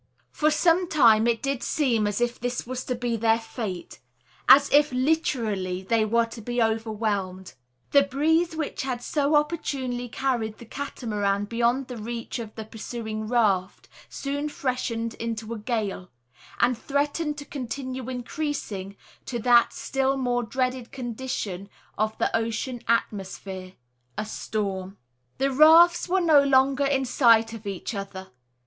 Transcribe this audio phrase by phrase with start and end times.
[0.31, 3.99] For some time did it seem as if this was to be their fate,
[4.49, 7.53] as if, literally, they were to be overwhelmed.
[7.91, 13.27] The breeze which had so opportunely carried the Catamaran beyond the reach of the pursuing
[13.27, 16.09] raft, soon freshened into a gale;
[16.59, 18.95] and threatened to continue increasing
[19.27, 23.73] to that still more dreaded condition of the ocean atmosphere,
[24.17, 24.97] a storm.
[25.37, 28.29] The rafts were no longer in sight of each other.